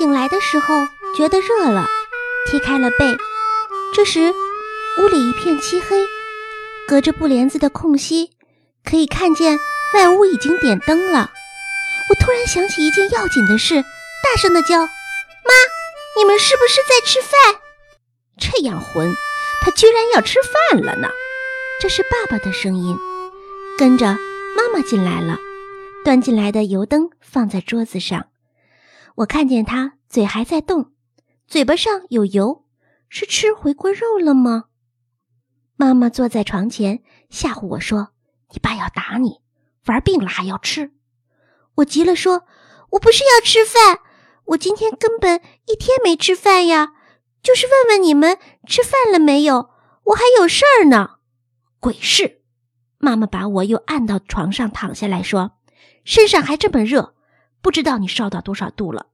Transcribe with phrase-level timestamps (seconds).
[0.00, 1.86] 醒来的时候觉得热了，
[2.46, 3.18] 踢开了被。
[3.92, 4.32] 这时
[4.96, 6.06] 屋里一片漆黑，
[6.88, 8.30] 隔着布帘子的空隙
[8.82, 9.58] 可以看见
[9.92, 11.30] 外屋已经点灯了。
[12.08, 13.82] 我突然想起一件要紧的事，
[14.24, 14.78] 大声的叫
[15.44, 15.52] ：“妈，
[16.16, 17.60] 你们是不是在吃饭？”
[18.40, 19.14] 这样混，
[19.60, 21.10] 他居然要吃饭了呢！
[21.78, 22.96] 这是爸爸的声音。
[23.76, 24.06] 跟着
[24.56, 25.38] 妈妈进来了，
[26.06, 28.28] 端进来的油灯放在桌子上。
[29.20, 30.92] 我看见他嘴还在动，
[31.46, 32.64] 嘴巴上有油，
[33.10, 34.64] 是吃回锅肉了吗？
[35.76, 38.12] 妈妈坐在床前吓唬我说
[38.52, 39.40] ：“你爸要打你，
[39.86, 40.92] 玩病了还要吃。”
[41.76, 42.44] 我急了说
[42.92, 44.00] ：“我不是要吃饭，
[44.46, 46.94] 我今天根本一天没吃饭呀，
[47.42, 49.68] 就是问问你们吃饭了没有，
[50.04, 51.16] 我还有事儿呢。”
[51.78, 52.40] 鬼事！
[52.96, 55.58] 妈妈把我又按到床上躺下来说
[56.04, 57.14] ：“身上还这么热，
[57.60, 59.08] 不知道你烧到多少度了。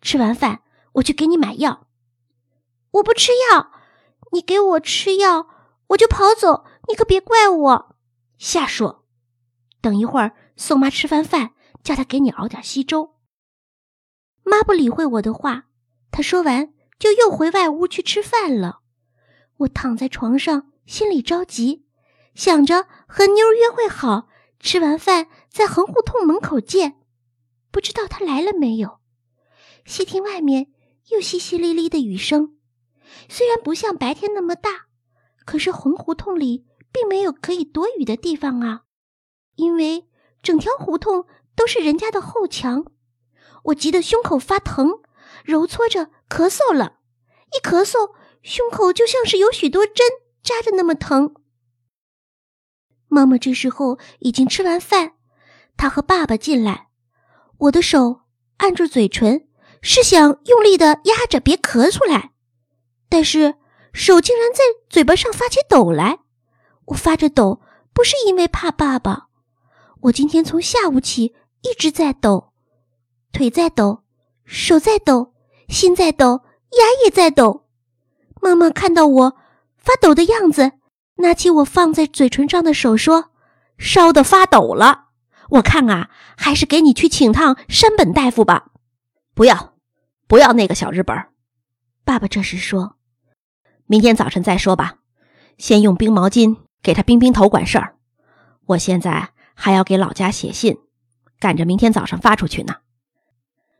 [0.00, 0.62] 吃完饭
[0.94, 1.86] 我去给你买药。”
[2.92, 3.72] 我不吃药，
[4.32, 5.48] 你给我吃药
[5.88, 7.96] 我就跑走，你可别怪我。
[8.38, 9.04] 瞎说！
[9.80, 11.52] 等一会儿宋妈吃完饭。
[11.86, 13.14] 叫她给你熬点稀粥。
[14.42, 15.66] 妈不理会我的话，
[16.10, 18.80] 她说完就又回外屋去吃饭了。
[19.58, 21.86] 我躺在床上，心里着急，
[22.34, 24.26] 想着和妞约会好，
[24.58, 27.00] 吃完饭在横胡同门口见。
[27.70, 28.98] 不知道他来了没有？
[29.86, 30.70] 细听外面
[31.08, 32.56] 又淅淅沥沥的雨声，
[33.28, 34.86] 虽然不像白天那么大，
[35.46, 38.82] 可是红胡同里并没有可以躲雨的地方啊，
[39.54, 40.06] 因为
[40.42, 41.26] 整条胡同。
[41.56, 42.84] 都是人家的后墙，
[43.64, 45.00] 我急得胸口发疼，
[45.42, 46.98] 揉搓着咳嗽了，
[47.56, 48.10] 一咳嗽，
[48.42, 50.06] 胸口就像是有许多针
[50.42, 51.34] 扎着那么疼。
[53.08, 55.14] 妈妈这时候已经吃完饭，
[55.78, 56.90] 她和爸爸进来，
[57.60, 58.24] 我的手
[58.58, 59.45] 按住嘴唇，
[59.88, 62.32] 是想用力的压着别咳出来，
[63.08, 63.54] 但是
[63.92, 66.18] 手竟然在嘴巴上发起抖来。
[66.86, 67.60] 我发着抖，
[67.94, 69.28] 不是因为怕爸爸，
[70.00, 71.34] 我今天从下午起。
[71.62, 72.52] 一直在抖，
[73.32, 74.04] 腿在抖，
[74.44, 75.32] 手在抖，
[75.68, 76.42] 心在抖，
[76.72, 77.66] 牙也在抖。
[78.40, 79.36] 妈妈看到我
[79.76, 80.72] 发抖的样子，
[81.16, 83.30] 拿起我放在嘴唇上的手说
[83.78, 85.06] ：“烧得发抖了，
[85.50, 88.66] 我看啊，还是给你去请趟山本大夫吧。”
[89.34, 89.75] 不要，
[90.26, 91.16] 不要那个小日本。
[92.04, 92.96] 爸爸这时说
[93.86, 94.98] ：“明天早晨再说吧，
[95.58, 97.96] 先用冰毛巾给他冰冰头管事儿。
[98.66, 100.78] 我现在还要给老家写信。”
[101.38, 102.76] 赶着明天早上发出去呢。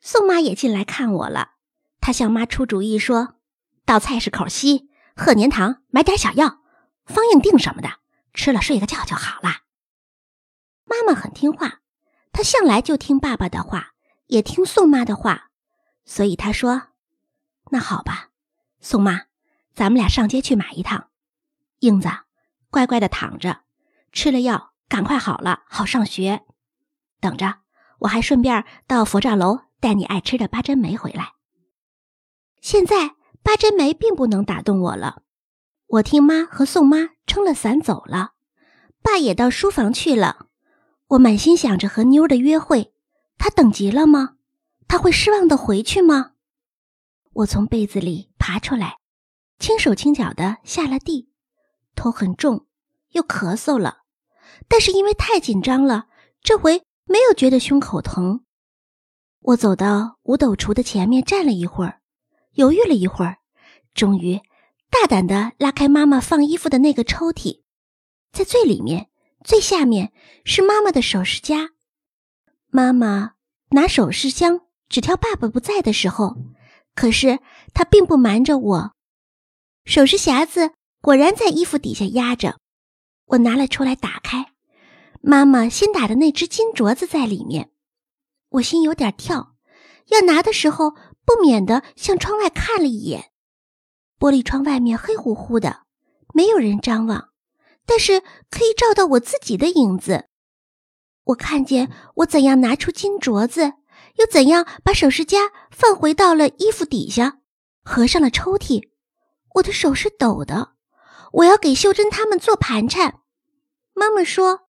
[0.00, 1.52] 宋妈也进来看我了，
[1.98, 3.36] 她向妈出主意说
[3.86, 6.58] ：“到菜市口西鹤年堂买点小药，
[7.06, 7.88] 方应定什么的，
[8.34, 9.62] 吃了睡个觉就好了。”
[10.84, 11.80] 妈妈很听话，
[12.32, 13.92] 她向来就听爸爸的话，
[14.26, 15.47] 也听宋妈的话，
[16.08, 16.84] 所以他说
[17.70, 18.30] ：“那好吧，
[18.80, 19.26] 宋妈，
[19.74, 21.10] 咱们俩上街去买一趟。
[21.80, 22.08] 英子，
[22.70, 23.60] 乖乖的躺着，
[24.10, 26.46] 吃了药赶快好了，好上学。”
[27.20, 27.58] 等着，
[27.98, 31.34] 我还顺便到佛照楼带你爱吃的八珍梅回来。
[32.62, 35.24] 现在八珍梅并不能打动我了。
[35.88, 38.32] 我听妈和宋妈撑了伞走了，
[39.02, 40.46] 爸也到书房去了。
[41.08, 42.94] 我满心想着和妞的约会，
[43.36, 44.37] 他等急了吗？
[44.88, 46.32] 他会失望的回去吗？
[47.32, 48.96] 我从被子里爬出来，
[49.58, 51.30] 轻手轻脚的下了地，
[51.94, 52.66] 头很重，
[53.10, 53.98] 又咳嗽了，
[54.66, 56.08] 但是因为太紧张了，
[56.42, 56.82] 这回。
[57.10, 58.44] 没有觉得胸口疼，
[59.40, 62.02] 我走到五斗橱的前面站了一会儿，
[62.52, 63.38] 犹豫了一会儿，
[63.94, 64.42] 终于
[64.90, 67.62] 大胆的拉开妈妈放衣服的那个抽屉，
[68.30, 69.08] 在最里面
[69.42, 70.12] 最下面
[70.44, 71.70] 是妈妈的首饰夹。
[72.66, 73.36] 妈妈
[73.70, 76.36] 拿首饰箱只挑爸爸不在的时候，
[76.94, 77.40] 可是
[77.74, 78.92] 他并不瞒着我，
[79.84, 82.58] 首饰匣子果然在衣服底下压着，
[83.26, 84.52] 我拿了出来打开。
[85.20, 87.70] 妈妈新打的那只金镯子在里面，
[88.50, 89.54] 我心有点跳，
[90.06, 90.92] 要拿的时候
[91.24, 93.30] 不免的向窗外看了一眼。
[94.18, 95.82] 玻璃窗外面黑乎乎的，
[96.32, 97.28] 没有人张望，
[97.84, 100.26] 但是可以照到我自己的影子。
[101.24, 103.74] 我看见我怎样拿出金镯子，
[104.18, 107.38] 又怎样把首饰夹放回到了衣服底下，
[107.82, 108.90] 合上了抽屉。
[109.54, 110.72] 我的手是抖的，
[111.32, 113.20] 我要给秀珍他们做盘缠。
[113.94, 114.68] 妈妈说。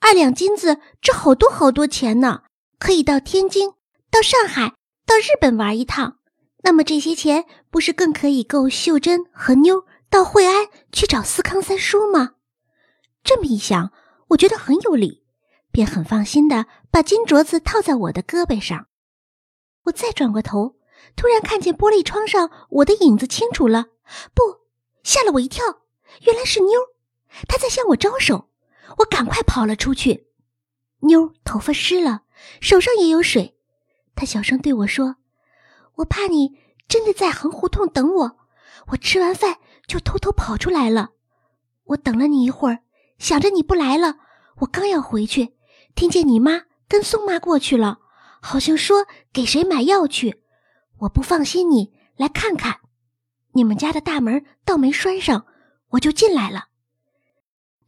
[0.00, 2.42] 二两金子值好多好多钱呢，
[2.78, 3.72] 可以到天津、
[4.12, 4.74] 到上海、
[5.04, 6.18] 到日本玩一趟。
[6.62, 12.34] 那么这些钱不是更可以够秀珍和妞到惠安去找思康三叔吗？
[13.24, 13.92] 这么一想，
[14.28, 15.17] 我觉得很有理，
[15.70, 18.86] 便很放心的把金镯子套在我的胳膊上。
[19.84, 20.76] 我再转过头，
[21.16, 23.86] 突然看见玻璃窗上我的影子清楚了，
[24.34, 24.42] 不，
[25.02, 25.64] 吓了我一跳，
[26.22, 26.78] 原来是妞，
[27.48, 28.50] 她在向我招手，
[28.98, 30.26] 我赶快跑了出去。
[31.00, 32.22] 妞头发湿了，
[32.60, 33.56] 手上也有水，
[34.14, 35.16] 她小声对我说
[35.96, 38.36] ：“我怕你真的在横胡同等我，
[38.88, 41.10] 我吃完饭就偷偷跑出来了。
[41.84, 42.80] 我等了你一会儿，
[43.18, 44.16] 想着你不来了，
[44.58, 45.54] 我刚要回去，
[45.98, 47.98] 听见你妈跟宋妈过去了，
[48.40, 50.44] 好像说给谁买药去。”
[51.00, 52.82] 我不放心你来看看，
[53.54, 55.44] 你们家的大门倒没拴上，
[55.88, 56.68] 我就进来了。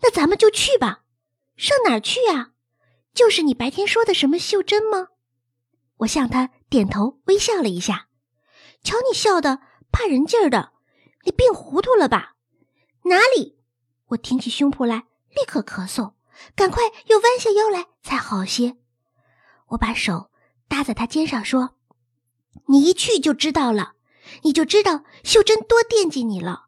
[0.02, 1.04] 那咱们就去吧，
[1.54, 2.50] 上哪儿去呀？
[3.14, 5.10] 就是你白天说的什么秀珍吗？
[5.98, 8.08] 我向他点头微笑了一下。
[8.82, 9.60] 瞧你笑的
[9.92, 10.72] 怕人劲儿的，
[11.22, 12.34] 你病糊涂了吧？
[13.04, 13.60] 哪里？
[14.08, 16.14] 我挺起胸脯来，立刻咳嗽，
[16.54, 18.76] 赶快又弯下腰来才好些。
[19.68, 20.30] 我把手
[20.68, 21.76] 搭在他肩上说。
[22.66, 23.94] 你一去就知道了，
[24.42, 26.66] 你就知道秀珍多惦记你了，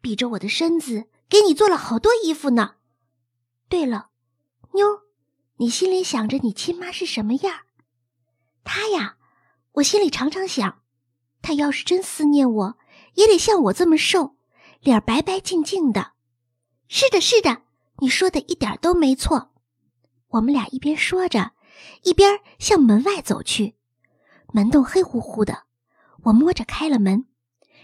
[0.00, 2.76] 比着我的身子给你做了好多衣服呢。
[3.68, 4.10] 对了，
[4.74, 5.02] 妞，
[5.56, 7.62] 你心里想着你亲妈是什么样？
[8.64, 9.16] 她呀，
[9.72, 10.82] 我心里常常想，
[11.42, 12.78] 她要是真思念我，
[13.14, 14.36] 也得像我这么瘦，
[14.80, 16.12] 脸白白净净的。
[16.88, 17.62] 是的，是的，
[18.00, 19.50] 你说的一点都没错。
[20.28, 21.52] 我们俩一边说着，
[22.02, 23.74] 一边向门外走去。
[24.52, 25.64] 门洞黑乎乎的，
[26.24, 27.26] 我摸着开了门，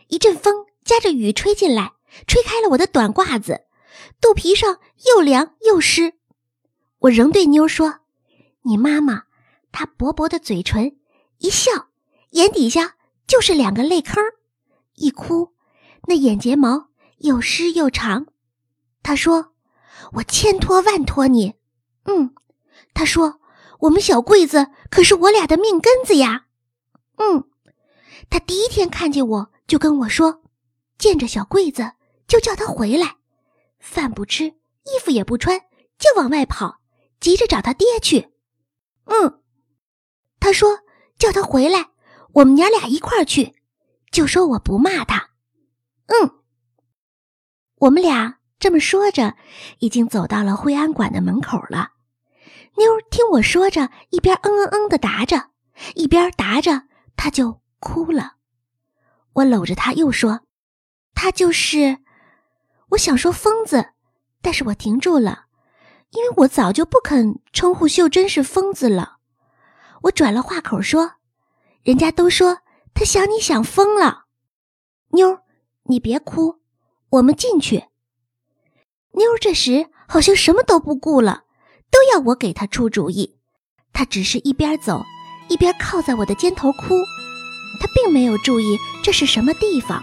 [0.08, 1.94] 一阵风夹着雨吹进来，
[2.26, 3.66] 吹开了我的短褂子，
[4.20, 6.14] 肚皮上又凉又湿。
[7.00, 8.00] 我仍对妞说
[8.62, 9.25] ：“你妈妈，
[9.72, 10.99] 她薄薄的嘴唇
[11.38, 11.88] 一笑，
[12.31, 12.96] 眼底下
[13.26, 14.22] 就是两个泪坑，
[14.94, 15.55] 一哭，
[16.06, 16.88] 那眼睫毛
[17.19, 18.26] 又湿又长。”
[19.02, 19.52] 她说
[20.12, 21.55] ：“我千托万托你。”
[22.06, 22.35] 嗯，
[22.93, 23.41] 他说
[23.81, 26.46] ：“我们小桂子可是我俩的命根子呀。”
[27.17, 27.49] 嗯，
[28.29, 30.43] 他第一天看见我就跟我说，
[30.99, 31.93] 见着小桂子
[32.26, 33.17] 就叫他回来，
[33.79, 35.61] 饭不吃，衣服也不穿，
[35.99, 36.81] 就往外跑，
[37.20, 38.31] 急着找他爹去。
[39.05, 39.40] 嗯，
[40.40, 40.81] 他说
[41.19, 41.90] 叫他回来，
[42.32, 43.55] 我们娘俩一块儿去，
[44.11, 45.31] 就说我不骂他。
[46.06, 46.43] 嗯，
[47.76, 49.37] 我们俩这么说着，
[49.81, 51.90] 已经走到了惠安馆的门口了。
[52.78, 55.50] 妞听我说着，一边嗯嗯嗯的答着，
[55.96, 56.84] 一边答着。
[57.14, 58.37] 她就哭了，
[59.34, 60.46] 我搂着她又说
[61.12, 61.99] ：“他就是。”
[62.93, 63.90] 我想说疯子，
[64.40, 65.44] 但是我停住了，
[66.12, 69.19] 因为我早就不肯称呼秀珍是疯子了。
[70.05, 71.16] 我转了话口说
[71.84, 72.61] ：“人家都说
[72.94, 74.25] 他想你想疯了。”
[75.12, 75.40] 妞，
[75.82, 76.61] 你别哭，
[77.11, 77.88] 我们进去。
[79.14, 81.44] 妞这时好像什么都不顾了，
[81.90, 83.37] 都要我给她出主意。
[83.93, 85.02] 她只是一边走。
[85.46, 86.96] 一边靠在我的肩头哭，
[87.78, 90.02] 她并没有注意这是什么地方。